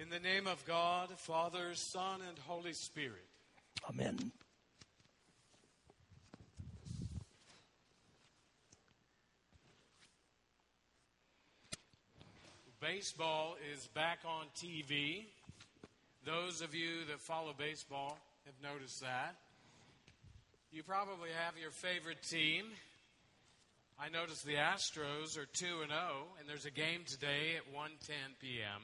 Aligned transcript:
In 0.00 0.08
the 0.08 0.18
name 0.18 0.46
of 0.46 0.64
God, 0.64 1.10
Father, 1.18 1.74
Son, 1.74 2.20
and 2.26 2.38
Holy 2.46 2.72
Spirit. 2.72 3.26
Amen. 3.86 4.32
Baseball 12.80 13.58
is 13.74 13.88
back 13.88 14.20
on 14.24 14.46
TV. 14.56 15.26
Those 16.24 16.62
of 16.62 16.74
you 16.74 17.04
that 17.10 17.20
follow 17.20 17.52
baseball 17.52 18.16
have 18.46 18.72
noticed 18.72 19.02
that. 19.02 19.36
You 20.72 20.82
probably 20.82 21.28
have 21.44 21.58
your 21.60 21.72
favorite 21.72 22.22
team. 22.22 22.64
I 23.98 24.08
noticed 24.08 24.46
the 24.46 24.54
Astros 24.54 25.36
are 25.36 25.44
2 25.44 25.66
and 25.82 25.90
0 25.90 26.00
and 26.38 26.48
there's 26.48 26.64
a 26.64 26.70
game 26.70 27.02
today 27.06 27.56
at 27.58 27.70
1:10 27.70 28.14
p.m. 28.40 28.80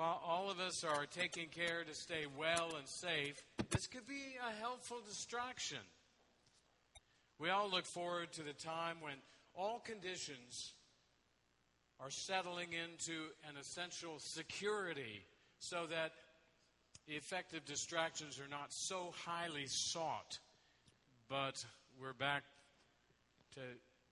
While 0.00 0.22
all 0.26 0.50
of 0.50 0.60
us 0.60 0.82
are 0.82 1.04
taking 1.04 1.48
care 1.48 1.84
to 1.84 1.94
stay 1.94 2.24
well 2.38 2.70
and 2.78 2.88
safe, 2.88 3.44
this 3.68 3.86
could 3.86 4.06
be 4.06 4.38
a 4.40 4.58
helpful 4.58 4.96
distraction. 5.06 5.84
We 7.38 7.50
all 7.50 7.70
look 7.70 7.84
forward 7.84 8.32
to 8.32 8.42
the 8.42 8.54
time 8.54 8.96
when 9.02 9.16
all 9.54 9.78
conditions 9.78 10.72
are 12.02 12.10
settling 12.10 12.68
into 12.72 13.26
an 13.46 13.58
essential 13.60 14.14
security 14.20 15.20
so 15.58 15.84
that 15.90 16.12
effective 17.06 17.66
distractions 17.66 18.40
are 18.40 18.48
not 18.48 18.72
so 18.72 19.12
highly 19.26 19.66
sought, 19.66 20.38
but 21.28 21.62
we're 22.00 22.14
back 22.14 22.44
to 23.52 23.60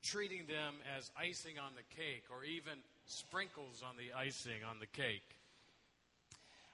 treating 0.02 0.45
them 0.48 0.74
as 0.98 1.10
icing 1.18 1.59
on 1.59 1.73
the 1.77 1.96
cake 1.96 2.24
or 2.30 2.45
even 2.45 2.74
sprinkles 3.07 3.82
on 3.82 3.96
the 3.96 4.12
icing 4.15 4.62
on 4.68 4.80
the 4.80 4.87
cake. 4.87 5.38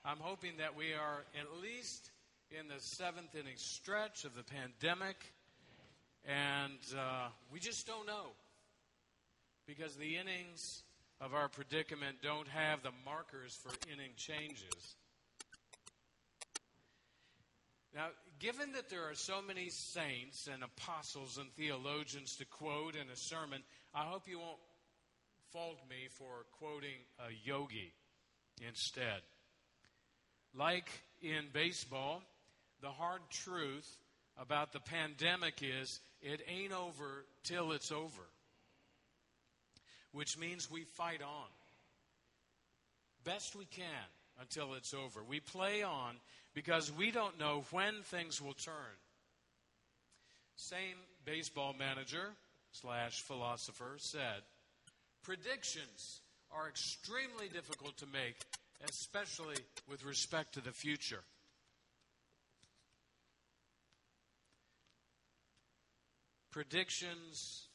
I'm 0.06 0.18
hoping 0.20 0.58
that 0.58 0.76
we 0.76 0.92
are 0.92 1.24
at 1.40 1.62
least 1.62 2.10
in 2.50 2.68
the 2.68 2.78
seventh 2.78 3.34
inning 3.34 3.56
stretch 3.56 4.26
of 4.26 4.34
the 4.34 4.42
pandemic, 4.42 5.16
and 6.26 6.78
uh, 6.94 7.28
we 7.50 7.58
just 7.58 7.86
don't 7.86 8.06
know 8.06 8.32
because 9.66 9.96
the 9.96 10.18
innings 10.18 10.82
of 11.22 11.32
our 11.32 11.48
predicament 11.48 12.16
don't 12.22 12.48
have 12.48 12.82
the 12.82 12.90
markers 13.06 13.58
for 13.62 13.70
inning 13.90 14.10
changes. 14.18 14.96
Now, 17.94 18.08
given 18.40 18.72
that 18.72 18.90
there 18.90 19.08
are 19.08 19.14
so 19.14 19.40
many 19.40 19.70
saints 19.70 20.50
and 20.52 20.62
apostles 20.62 21.38
and 21.38 21.50
theologians 21.54 22.36
to 22.36 22.44
quote 22.44 22.94
in 22.94 23.08
a 23.08 23.16
sermon, 23.16 23.62
I 23.94 24.02
hope 24.02 24.28
you 24.28 24.38
won't 24.38 24.60
fault 25.50 25.78
me 25.88 26.08
for 26.10 26.44
quoting 26.58 27.00
a 27.20 27.32
yogi 27.42 27.94
instead. 28.68 29.22
Like 30.56 30.88
in 31.22 31.46
baseball, 31.52 32.22
the 32.80 32.88
hard 32.88 33.20
truth 33.30 33.98
about 34.38 34.72
the 34.72 34.80
pandemic 34.80 35.62
is 35.62 36.00
it 36.22 36.40
ain't 36.48 36.72
over 36.72 37.24
till 37.44 37.72
it's 37.72 37.92
over 37.92 38.22
which 40.14 40.38
means 40.38 40.70
we 40.70 40.84
fight 40.84 41.20
on. 41.20 41.48
Best 43.24 43.56
we 43.56 43.64
can 43.64 43.84
until 44.40 44.74
it's 44.74 44.94
over. 44.94 45.20
We 45.28 45.40
play 45.40 45.82
on 45.82 46.14
because 46.54 46.92
we 46.92 47.10
don't 47.10 47.38
know 47.38 47.64
when 47.72 47.94
things 48.04 48.40
will 48.40 48.54
turn. 48.54 48.74
Same 50.56 50.96
baseball 51.24 51.74
manager 51.76 52.28
slash 52.70 53.22
philosopher 53.22 53.96
said, 53.98 54.42
predictions 55.24 56.20
are 56.56 56.68
extremely 56.68 57.48
difficult 57.52 57.96
to 57.96 58.06
make, 58.06 58.36
especially 58.88 59.56
with 59.88 60.04
respect 60.04 60.54
to 60.54 60.60
the 60.60 60.72
future. 60.72 61.22
Predictions 66.50 67.66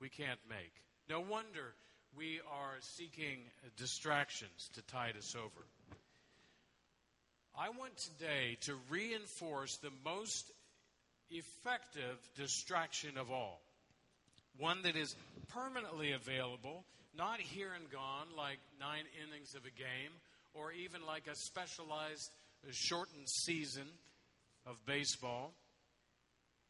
we 0.00 0.08
can't 0.08 0.40
make. 0.48 0.72
No 1.08 1.20
wonder 1.20 1.74
we 2.16 2.40
are 2.50 2.76
seeking 2.80 3.38
distractions 3.76 4.70
to 4.74 4.82
tide 4.82 5.16
us 5.16 5.34
over. 5.34 5.66
I 7.58 7.68
want 7.70 7.96
today 7.96 8.56
to 8.62 8.74
reinforce 8.90 9.76
the 9.76 9.92
most 10.04 10.50
effective 11.30 12.18
distraction 12.36 13.16
of 13.16 13.30
all. 13.30 13.60
One 14.58 14.82
that 14.82 14.96
is 14.96 15.14
permanently 15.48 16.12
available, 16.12 16.84
not 17.16 17.40
here 17.40 17.70
and 17.74 17.90
gone 17.90 18.28
like 18.36 18.58
nine 18.80 19.04
innings 19.22 19.54
of 19.54 19.62
a 19.64 19.70
game, 19.70 20.12
or 20.54 20.72
even 20.72 21.04
like 21.06 21.26
a 21.26 21.34
specialized 21.34 22.30
shortened 22.70 23.28
season 23.28 23.86
of 24.66 24.76
baseball. 24.86 25.52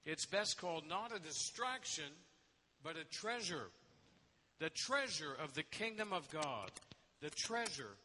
It's 0.04 0.26
best 0.26 0.59
called 0.59 0.84
not 0.88 1.15
a 1.15 1.20
distraction, 1.20 2.10
but 2.82 2.97
a 2.97 3.04
treasure 3.04 3.69
the 4.62 4.71
treasure 4.71 5.34
of 5.42 5.54
the 5.54 5.65
kingdom 5.65 6.12
of 6.12 6.31
God, 6.31 6.71
the 7.21 7.31
treasure 7.31 7.97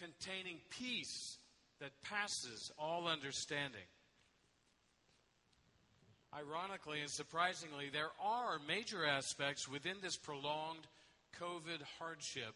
containing 0.00 0.58
peace 0.70 1.38
that 1.80 1.90
passes 2.02 2.70
all 2.78 3.08
understanding. 3.08 3.88
Ironically 6.32 7.00
and 7.00 7.10
surprisingly, 7.10 7.90
there 7.92 8.12
are 8.22 8.60
major 8.68 9.04
aspects 9.04 9.68
within 9.68 9.96
this 10.00 10.16
prolonged 10.16 10.86
COVID 11.40 11.82
hardship 11.98 12.54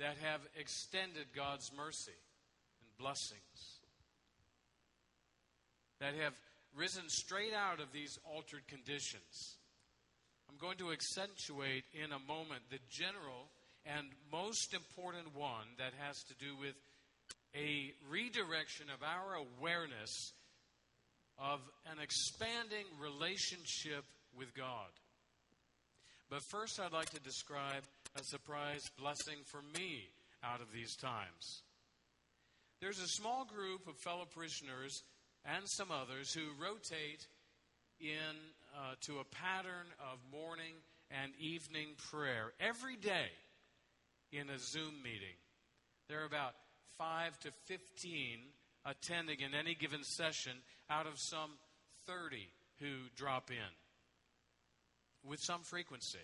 that 0.00 0.16
have 0.22 0.40
extended 0.58 1.26
God's 1.36 1.70
mercy 1.76 2.16
and 2.80 2.98
blessings, 2.98 3.84
that 6.00 6.14
have 6.14 6.32
risen 6.74 7.04
straight 7.08 7.52
out 7.52 7.80
of 7.80 7.92
these 7.92 8.18
altered 8.24 8.66
conditions. 8.66 9.58
I'm 10.48 10.56
going 10.56 10.78
to 10.78 10.90
accentuate 10.92 11.84
in 11.92 12.12
a 12.12 12.18
moment 12.18 12.62
the 12.70 12.80
general 12.90 13.52
and 13.84 14.08
most 14.32 14.74
important 14.74 15.36
one 15.36 15.68
that 15.78 15.92
has 16.00 16.22
to 16.24 16.34
do 16.34 16.56
with 16.58 16.74
a 17.54 17.92
redirection 18.08 18.86
of 18.88 19.02
our 19.02 19.36
awareness 19.36 20.32
of 21.38 21.60
an 21.92 21.98
expanding 22.02 22.84
relationship 23.00 24.04
with 24.36 24.54
God. 24.54 24.88
But 26.30 26.40
first, 26.50 26.78
I'd 26.80 26.92
like 26.92 27.10
to 27.10 27.20
describe 27.20 27.82
a 28.18 28.24
surprise 28.24 28.90
blessing 28.98 29.38
for 29.44 29.60
me 29.78 30.08
out 30.42 30.60
of 30.60 30.72
these 30.72 30.96
times. 30.96 31.62
There's 32.80 32.98
a 32.98 33.08
small 33.08 33.44
group 33.44 33.86
of 33.86 33.96
fellow 33.96 34.26
parishioners 34.32 35.02
and 35.44 35.64
some 35.66 35.90
others 35.90 36.32
who 36.32 36.62
rotate 36.62 37.26
in 38.00 38.36
uh, 38.76 38.94
to 39.02 39.18
a 39.18 39.24
pattern 39.24 39.86
of 40.00 40.18
morning 40.32 40.74
and 41.10 41.32
evening 41.38 41.88
prayer 42.10 42.52
every 42.58 42.96
day 42.96 43.28
in 44.32 44.48
a 44.48 44.58
Zoom 44.58 45.02
meeting. 45.02 45.36
There 46.08 46.22
are 46.22 46.26
about 46.26 46.54
5 46.98 47.38
to 47.40 47.50
15 47.66 48.38
attending 48.86 49.40
in 49.40 49.54
any 49.54 49.74
given 49.74 50.02
session 50.02 50.52
out 50.88 51.06
of 51.06 51.18
some 51.18 51.50
30 52.06 52.48
who 52.80 53.08
drop 53.16 53.50
in 53.50 53.72
with 55.28 55.40
some 55.40 55.60
frequency. 55.62 56.18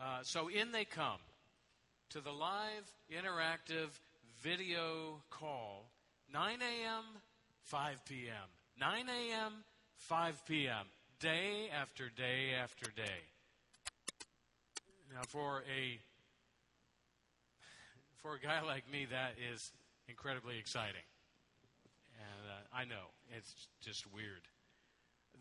Uh, 0.00 0.22
so 0.22 0.48
in 0.48 0.72
they 0.72 0.84
come 0.84 1.18
to 2.08 2.20
the 2.20 2.30
live 2.30 2.90
interactive 3.12 3.88
video 4.42 5.22
call 5.28 5.90
9 6.32 6.58
a.m., 6.62 7.04
5 7.64 8.04
p.m., 8.06 8.48
9 8.80 9.08
a.m., 9.08 9.52
5 9.98 10.46
p.m., 10.46 10.86
day 11.20 11.68
after 11.78 12.08
day 12.08 12.52
after 12.60 12.90
day. 12.90 13.20
Now, 15.12 15.22
for 15.28 15.62
a 15.76 15.98
for 18.22 18.34
a 18.34 18.40
guy 18.40 18.62
like 18.62 18.90
me, 18.90 19.06
that 19.10 19.34
is 19.52 19.72
incredibly 20.08 20.58
exciting, 20.58 21.06
and 22.14 22.50
uh, 22.50 22.76
I 22.76 22.84
know 22.84 23.10
it's 23.36 23.68
just 23.82 24.10
weird. 24.14 24.42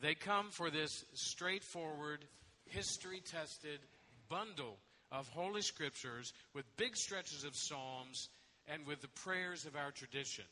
They 0.01 0.15
come 0.15 0.49
for 0.49 0.69
this 0.69 1.05
straightforward, 1.13 2.25
history-tested 2.65 3.79
bundle 4.29 4.77
of 5.11 5.27
holy 5.29 5.61
scriptures 5.61 6.33
with 6.53 6.65
big 6.77 6.95
stretches 6.95 7.43
of 7.43 7.55
psalms 7.55 8.29
and 8.67 8.85
with 8.85 9.01
the 9.01 9.07
prayers 9.07 9.65
of 9.65 9.75
our 9.75 9.91
tradition. 9.91 10.45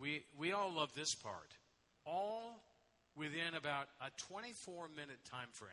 We, 0.00 0.22
we 0.38 0.52
all 0.52 0.72
love 0.72 0.94
this 0.94 1.14
part 1.14 1.54
all 2.06 2.62
within 3.16 3.54
about 3.56 3.88
a 4.00 4.10
24 4.28 4.88
minute 4.96 5.18
time 5.30 5.48
frame. 5.52 5.70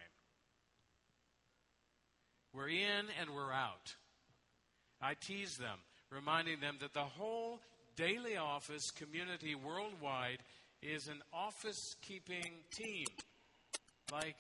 We're 2.54 2.70
in 2.70 3.06
and 3.20 3.30
we're 3.36 3.52
out. 3.52 3.96
I 5.02 5.14
tease 5.14 5.58
them, 5.58 5.78
reminding 6.10 6.60
them 6.60 6.78
that 6.82 6.94
the 6.94 7.00
whole 7.02 7.60
daily 7.96 8.38
office 8.38 8.92
community 8.92 9.54
worldwide 9.56 10.40
is 10.82 11.08
an 11.08 11.22
office 11.32 11.96
keeping 12.02 12.52
team, 12.72 13.06
like 14.12 14.36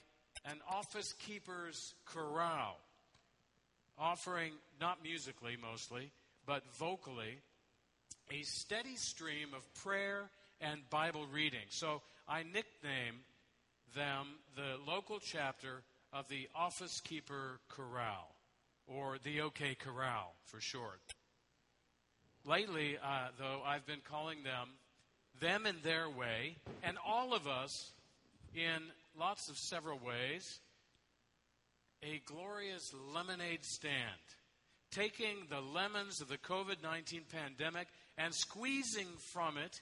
an 0.49 0.59
office 0.69 1.13
keeper's 1.13 1.93
corral 2.05 2.77
offering, 3.99 4.53
not 4.79 5.01
musically 5.03 5.57
mostly, 5.61 6.11
but 6.45 6.63
vocally, 6.77 7.39
a 8.31 8.41
steady 8.43 8.95
stream 8.95 9.49
of 9.55 9.73
prayer 9.83 10.29
and 10.61 10.87
Bible 10.89 11.25
reading. 11.31 11.65
So 11.69 12.01
I 12.27 12.43
nickname 12.43 13.23
them 13.95 14.27
the 14.55 14.77
local 14.85 15.19
chapter 15.19 15.81
of 16.13 16.27
the 16.29 16.47
Office 16.55 17.01
Keeper 17.01 17.59
Chorale, 17.69 18.35
or 18.87 19.17
the 19.23 19.41
OK 19.41 19.75
Chorale 19.75 20.33
for 20.45 20.61
short. 20.61 20.99
Lately, 22.45 22.97
uh, 23.03 23.27
though, 23.37 23.61
I've 23.65 23.85
been 23.85 24.01
calling 24.09 24.43
them 24.43 24.69
them 25.39 25.65
in 25.65 25.75
their 25.83 26.09
way, 26.09 26.55
and 26.83 26.97
all 27.05 27.33
of 27.33 27.47
us 27.47 27.91
in 28.55 28.81
lots 29.17 29.49
of 29.49 29.57
several 29.57 29.99
ways, 29.99 30.59
a 32.03 32.21
glorious 32.25 32.93
lemonade 33.13 33.63
stand, 33.63 33.93
taking 34.91 35.35
the 35.49 35.61
lemons 35.61 36.21
of 36.21 36.27
the 36.27 36.37
COVID 36.37 36.83
19 36.83 37.23
pandemic 37.31 37.87
and 38.17 38.33
squeezing 38.33 39.07
from 39.33 39.57
it 39.57 39.81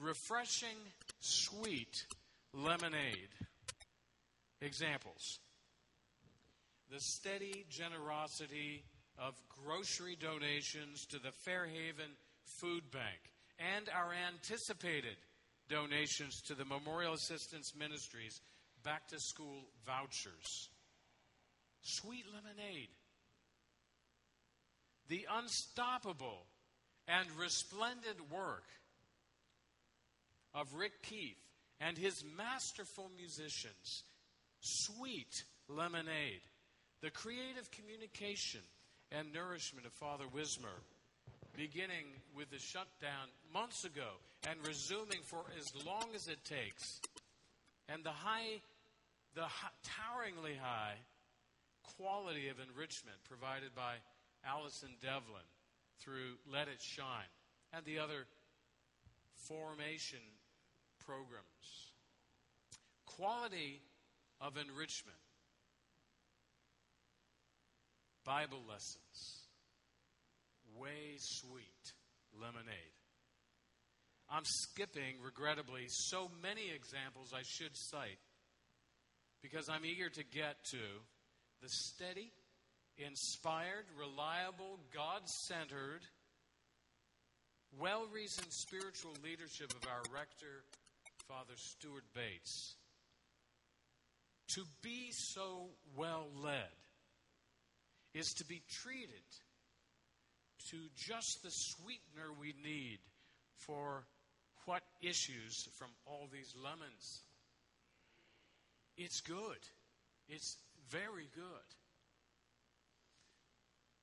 refreshing, 0.00 0.76
sweet 1.20 2.04
lemonade. 2.52 3.30
Examples 4.60 5.38
the 6.90 7.00
steady 7.00 7.64
generosity 7.68 8.84
of 9.18 9.34
grocery 9.64 10.16
donations 10.18 11.04
to 11.06 11.18
the 11.18 11.32
Fairhaven 11.32 12.10
Food 12.44 12.90
Bank 12.90 13.32
and 13.58 13.88
our 13.88 14.12
anticipated 14.12 15.16
donations 15.68 16.42
to 16.42 16.54
the 16.54 16.64
Memorial 16.64 17.14
Assistance 17.14 17.72
Ministries 17.78 18.40
back 18.84 19.08
to 19.08 19.18
school 19.18 19.64
vouchers. 19.84 20.68
Sweet 21.82 22.24
lemonade. 22.34 22.88
The 25.08 25.26
unstoppable 25.30 26.46
and 27.06 27.26
resplendent 27.38 28.30
work 28.30 28.64
of 30.54 30.74
Rick 30.74 31.02
Keith 31.02 31.36
and 31.80 31.96
his 31.96 32.24
masterful 32.36 33.10
musicians. 33.16 34.04
Sweet 34.60 35.44
lemonade. 35.68 36.42
The 37.02 37.10
creative 37.10 37.70
communication 37.70 38.62
and 39.12 39.32
nourishment 39.32 39.86
of 39.86 39.92
Father 39.92 40.24
Wismer 40.32 40.82
beginning 41.56 42.04
with 42.36 42.50
the 42.50 42.58
shutdown 42.58 43.28
months 43.52 43.84
ago 43.84 44.18
and 44.46 44.64
resuming 44.66 45.20
for 45.22 45.42
as 45.58 45.72
long 45.84 46.06
as 46.14 46.28
it 46.28 46.42
takes. 46.44 47.00
And 47.88 48.04
the 48.04 48.10
high, 48.10 48.60
the 49.34 49.46
toweringly 49.82 50.54
high 50.60 50.94
quality 51.98 52.48
of 52.48 52.56
enrichment 52.60 53.16
provided 53.28 53.74
by 53.74 53.96
Allison 54.46 54.90
Devlin 55.02 55.46
through 56.00 56.38
Let 56.50 56.68
It 56.68 56.80
Shine 56.80 57.30
and 57.72 57.84
the 57.84 57.98
other 57.98 58.26
formation 59.34 60.20
programs. 61.04 61.92
Quality 63.06 63.80
of 64.40 64.56
enrichment. 64.56 65.16
Bible 68.24 68.62
lessons 68.68 69.46
way 70.78 71.16
sweet 71.18 71.92
lemonade. 72.40 73.05
I'm 74.30 74.44
skipping, 74.44 75.16
regrettably, 75.24 75.86
so 75.88 76.30
many 76.42 76.70
examples 76.74 77.32
I 77.32 77.42
should 77.44 77.76
cite 77.76 78.18
because 79.42 79.68
I'm 79.68 79.84
eager 79.84 80.08
to 80.08 80.24
get 80.24 80.56
to 80.70 80.82
the 81.62 81.68
steady, 81.68 82.32
inspired, 82.98 83.86
reliable, 83.98 84.80
God 84.92 85.28
centered, 85.28 86.02
well 87.78 88.06
reasoned 88.12 88.52
spiritual 88.52 89.12
leadership 89.22 89.70
of 89.70 89.88
our 89.88 90.02
rector, 90.12 90.64
Father 91.28 91.54
Stuart 91.56 92.04
Bates. 92.14 92.74
To 94.54 94.62
be 94.82 95.10
so 95.12 95.68
well 95.96 96.26
led 96.42 96.74
is 98.14 98.32
to 98.38 98.44
be 98.44 98.62
treated 98.82 99.26
to 100.70 100.76
just 100.96 101.42
the 101.42 101.50
sweetener 101.50 102.32
we 102.40 102.54
need 102.64 102.98
for 103.58 104.04
what 104.66 104.82
issues 105.00 105.68
from 105.78 105.88
all 106.06 106.28
these 106.30 106.52
lemons. 106.62 107.22
It's 108.96 109.20
good. 109.20 109.62
It's 110.28 110.56
very 110.90 111.28
good. 111.34 111.68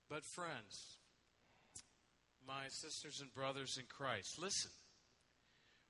But, 0.09 0.23
friends, 0.35 0.97
my 2.47 2.67
sisters 2.69 3.19
and 3.21 3.33
brothers 3.33 3.77
in 3.77 3.85
Christ, 3.89 4.39
listen. 4.39 4.71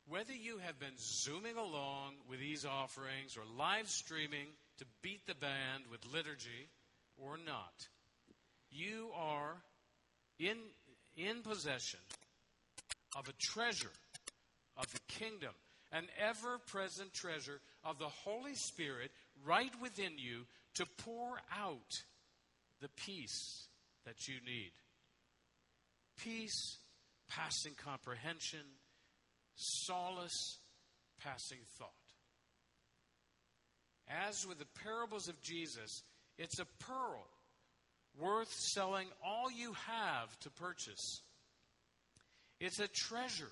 Whether 0.08 0.34
you 0.34 0.58
have 0.58 0.80
been 0.80 0.98
zooming 0.98 1.56
along 1.56 2.16
with 2.30 2.40
these 2.40 2.66
offerings 2.66 3.38
or 3.38 3.44
live 3.58 3.88
streaming 3.88 4.48
to 4.80 4.86
beat 5.02 5.26
the 5.28 5.36
band 5.36 5.86
with 5.90 6.02
liturgy 6.12 6.68
or 7.18 7.38
not, 7.38 7.74
you 8.70 9.12
are 9.16 9.56
in, 10.40 10.58
in 11.16 11.42
possession 11.42 12.02
of 13.16 13.30
a 13.30 13.34
treasure 13.54 13.92
of 14.78 14.92
the 14.92 15.00
kingdom, 15.08 15.54
an 15.92 16.06
ever 16.20 16.58
present 16.68 17.14
treasure 17.14 17.60
of 17.84 18.00
the 18.00 18.08
Holy 18.08 18.56
Spirit 18.56 19.12
right 19.46 19.72
within 19.82 20.18
you 20.18 20.46
to 20.76 20.86
pour 20.98 21.38
out 21.56 21.92
the 22.82 22.90
peace 23.06 23.68
that 24.06 24.28
you 24.28 24.36
need. 24.46 24.72
Peace 26.18 26.78
passing 27.30 27.74
comprehension, 27.84 28.60
solace 29.56 30.58
passing 31.24 31.60
thought. 31.78 31.90
As 34.10 34.46
with 34.48 34.60
the 34.60 34.82
parables 34.84 35.28
of 35.28 35.42
Jesus, 35.42 36.04
it's 36.38 36.60
a 36.60 36.66
pearl 36.80 37.26
worth 38.20 38.52
selling 38.52 39.08
all 39.26 39.52
you 39.52 39.74
have 39.88 40.38
to 40.42 40.50
purchase. 40.52 41.22
It's 42.60 42.80
a 42.80 42.88
treasure 42.88 43.52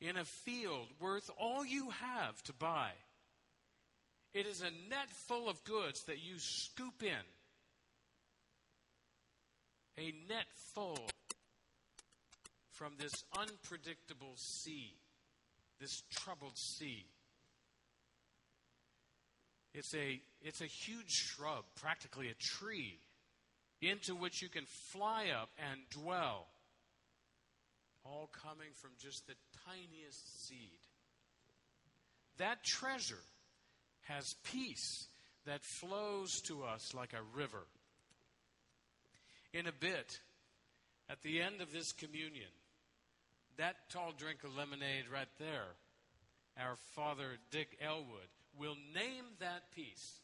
in 0.00 0.16
a 0.16 0.24
field 0.24 0.88
worth 1.00 1.30
all 1.38 1.64
you 1.64 1.90
have 1.90 2.42
to 2.44 2.52
buy. 2.52 2.90
It 4.32 4.46
is 4.46 4.60
a 4.60 4.88
net 4.88 5.10
full 5.10 5.48
of 5.48 5.62
goods 5.64 6.04
that 6.04 6.22
you 6.22 6.38
scoop 6.38 7.02
in. 7.02 7.26
A 9.98 10.14
net 10.28 10.46
full 10.74 11.08
from 12.70 12.92
this 12.98 13.12
unpredictable 13.36 14.32
sea, 14.36 14.94
this 15.80 16.02
troubled 16.10 16.56
sea. 16.56 17.04
It's 19.74 19.94
a, 19.94 20.20
it's 20.40 20.62
a 20.62 20.66
huge 20.66 21.10
shrub, 21.10 21.64
practically 21.80 22.28
a 22.28 22.34
tree 22.34 22.98
into 23.82 24.14
which 24.14 24.42
you 24.42 24.48
can 24.48 24.64
fly 24.66 25.26
up 25.30 25.50
and 25.70 25.80
dwell, 25.90 26.46
all 28.04 28.28
coming 28.42 28.70
from 28.74 28.90
just 28.98 29.26
the 29.26 29.34
tiniest 29.66 30.48
seed. 30.48 30.78
That 32.38 32.64
treasure 32.64 33.22
has 34.02 34.34
peace 34.44 35.06
that 35.46 35.64
flows 35.64 36.40
to 36.42 36.62
us 36.62 36.94
like 36.94 37.12
a 37.12 37.38
river. 37.38 37.66
In 39.52 39.66
a 39.66 39.72
bit, 39.72 40.20
at 41.08 41.22
the 41.22 41.40
end 41.40 41.60
of 41.60 41.72
this 41.72 41.92
communion, 41.92 42.50
that 43.56 43.76
tall 43.90 44.12
drink 44.16 44.44
of 44.44 44.56
lemonade 44.56 45.04
right 45.12 45.28
there, 45.38 45.74
our 46.58 46.76
father 46.94 47.38
Dick 47.50 47.76
Elwood 47.84 48.30
will 48.58 48.76
name 48.94 49.24
that 49.40 49.70
peace 49.74 50.20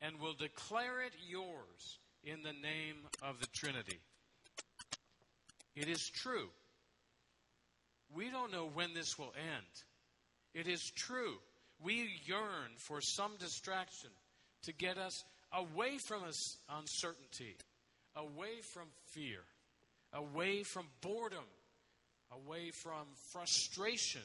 and 0.00 0.20
will 0.20 0.34
declare 0.34 1.02
it 1.02 1.12
yours 1.28 1.98
in 2.24 2.42
the 2.42 2.52
name 2.52 2.96
of 3.22 3.40
the 3.40 3.46
Trinity. 3.46 4.00
It 5.76 5.88
is 5.88 6.08
true. 6.08 6.48
We 8.14 8.30
don't 8.30 8.52
know 8.52 8.68
when 8.72 8.94
this 8.94 9.18
will 9.18 9.32
end. 9.36 9.66
It 10.54 10.68
is 10.68 10.92
true. 10.94 11.34
We 11.82 12.20
yearn 12.24 12.70
for 12.78 13.00
some 13.00 13.32
distraction 13.38 14.10
to 14.62 14.72
get 14.72 14.98
us 14.98 15.24
away 15.52 15.98
from 15.98 16.22
uncertainty, 16.68 17.56
away 18.14 18.60
from 18.72 18.84
fear, 19.10 19.40
away 20.12 20.62
from 20.62 20.86
boredom, 21.00 21.44
away 22.30 22.70
from 22.70 23.06
frustration. 23.32 24.22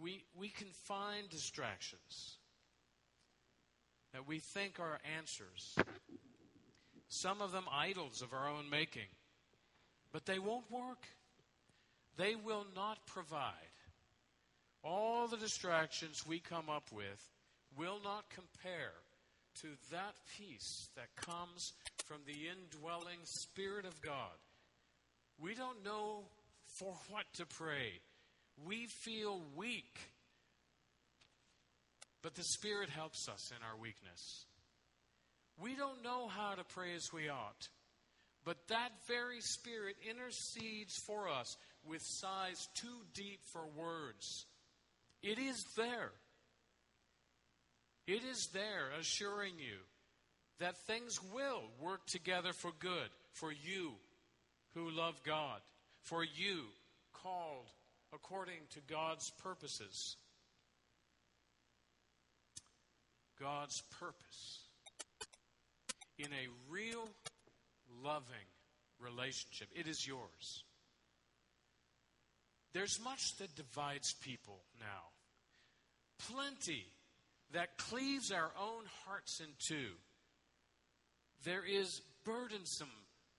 We, 0.00 0.24
we 0.38 0.48
can 0.48 0.68
find 0.86 1.28
distractions 1.28 2.38
that 4.12 4.28
we 4.28 4.38
think 4.38 4.78
are 4.78 5.00
answers 5.18 5.76
some 7.08 7.40
of 7.40 7.52
them 7.52 7.64
idols 7.70 8.22
of 8.22 8.32
our 8.32 8.48
own 8.48 8.68
making. 8.70 9.06
But 10.14 10.26
they 10.26 10.38
won't 10.38 10.70
work. 10.70 11.08
They 12.16 12.36
will 12.36 12.64
not 12.76 13.04
provide. 13.04 13.50
All 14.84 15.26
the 15.26 15.36
distractions 15.36 16.24
we 16.24 16.38
come 16.38 16.70
up 16.70 16.84
with 16.92 17.28
will 17.76 17.98
not 18.04 18.30
compare 18.30 18.92
to 19.62 19.66
that 19.90 20.14
peace 20.38 20.88
that 20.94 21.16
comes 21.16 21.72
from 22.06 22.18
the 22.26 22.32
indwelling 22.32 23.18
Spirit 23.24 23.86
of 23.86 24.00
God. 24.02 24.38
We 25.40 25.56
don't 25.56 25.84
know 25.84 26.26
for 26.78 26.94
what 27.10 27.24
to 27.38 27.46
pray. 27.46 27.98
We 28.64 28.86
feel 28.86 29.42
weak. 29.56 29.98
But 32.22 32.36
the 32.36 32.44
Spirit 32.44 32.88
helps 32.88 33.28
us 33.28 33.50
in 33.50 33.64
our 33.68 33.76
weakness. 33.76 34.44
We 35.60 35.74
don't 35.74 36.04
know 36.04 36.28
how 36.28 36.54
to 36.54 36.62
pray 36.62 36.94
as 36.94 37.12
we 37.12 37.28
ought. 37.28 37.68
But 38.44 38.68
that 38.68 38.90
very 39.08 39.40
Spirit 39.40 39.96
intercedes 40.08 40.98
for 40.98 41.28
us 41.28 41.56
with 41.86 42.02
sighs 42.02 42.68
too 42.74 43.04
deep 43.14 43.40
for 43.44 43.62
words. 43.76 44.44
It 45.22 45.38
is 45.38 45.64
there. 45.76 46.12
It 48.06 48.22
is 48.22 48.48
there 48.48 48.90
assuring 49.00 49.54
you 49.58 49.78
that 50.58 50.76
things 50.86 51.20
will 51.32 51.62
work 51.80 52.06
together 52.06 52.52
for 52.52 52.72
good 52.78 53.08
for 53.32 53.50
you 53.50 53.92
who 54.74 54.90
love 54.90 55.20
God, 55.24 55.60
for 56.02 56.22
you 56.22 56.64
called 57.12 57.66
according 58.12 58.60
to 58.70 58.80
God's 58.88 59.30
purposes. 59.42 60.16
God's 63.40 63.82
purpose 63.98 64.60
in 66.18 66.26
a 66.26 66.48
real 66.70 67.08
loving 68.02 68.48
relationship. 69.00 69.68
It 69.74 69.86
is 69.86 70.06
yours. 70.06 70.64
There's 72.72 72.98
much 73.04 73.36
that 73.38 73.54
divides 73.54 74.14
people 74.14 74.60
now. 74.80 75.10
Plenty 76.32 76.86
that 77.52 77.78
cleaves 77.78 78.32
our 78.32 78.50
own 78.60 78.84
hearts 79.06 79.40
in 79.40 79.46
two. 79.68 79.92
There 81.44 81.64
is 81.64 82.00
burdensome 82.24 82.88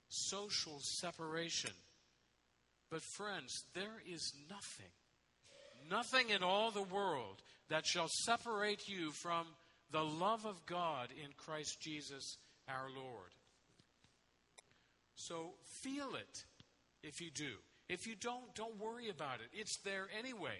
social 0.07 0.79
separation. 0.79 1.71
But, 2.89 3.01
friends, 3.01 3.63
there 3.73 4.01
is 4.07 4.31
nothing, 4.49 4.91
nothing 5.89 6.29
in 6.29 6.43
all 6.43 6.71
the 6.71 6.83
world 6.83 7.41
that 7.69 7.85
shall 7.85 8.07
separate 8.07 8.87
you 8.87 9.11
from 9.11 9.47
the 9.91 10.03
love 10.03 10.45
of 10.45 10.65
God 10.65 11.09
in 11.11 11.31
Christ 11.35 11.81
Jesus 11.81 12.37
our 12.69 12.87
Lord. 12.95 13.31
So, 15.27 15.53
feel 15.81 16.15
it 16.15 16.43
if 17.03 17.19
you 17.19 17.31
do. 17.33 17.51
If 17.89 18.05
you 18.05 18.15
don't, 18.15 18.53
don't 18.55 18.79
worry 18.79 19.09
about 19.09 19.39
it. 19.39 19.47
It's 19.53 19.77
there 19.83 20.07
anyway. 20.19 20.57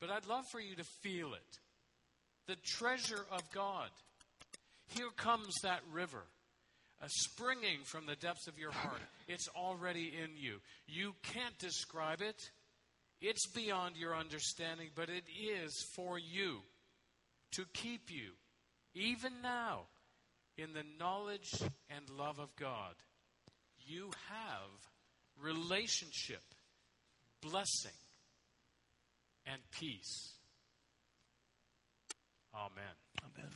But 0.00 0.10
I'd 0.10 0.26
love 0.26 0.44
for 0.50 0.60
you 0.60 0.76
to 0.76 0.84
feel 1.02 1.34
it. 1.34 1.58
The 2.46 2.56
treasure 2.64 3.24
of 3.32 3.42
God. 3.52 3.90
Here 4.94 5.10
comes 5.16 5.54
that 5.62 5.80
river, 5.92 6.22
a 7.02 7.08
springing 7.08 7.80
from 7.84 8.06
the 8.06 8.16
depths 8.16 8.46
of 8.46 8.58
your 8.58 8.70
heart. 8.72 9.02
It's 9.26 9.48
already 9.56 10.12
in 10.22 10.30
you. 10.36 10.60
You 10.86 11.14
can't 11.34 11.58
describe 11.58 12.22
it, 12.22 12.40
it's 13.20 13.46
beyond 13.48 13.96
your 13.96 14.16
understanding, 14.16 14.88
but 14.94 15.08
it 15.08 15.24
is 15.28 15.72
for 15.94 16.18
you 16.18 16.60
to 17.52 17.64
keep 17.74 18.10
you, 18.10 18.30
even 18.94 19.32
now, 19.42 19.86
in 20.58 20.72
the 20.72 20.82
knowledge 20.98 21.50
and 21.88 22.10
love 22.10 22.38
of 22.40 22.54
God. 22.56 22.94
You 23.86 24.10
have 24.28 24.70
relationship, 25.40 26.42
blessing, 27.40 27.96
and 29.46 29.62
peace. 29.70 30.34
Amen. 32.54 33.54